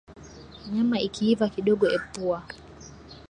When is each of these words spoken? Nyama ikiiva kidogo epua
Nyama 0.73 0.97
ikiiva 1.07 1.45
kidogo 1.53 1.85
epua 1.97 2.37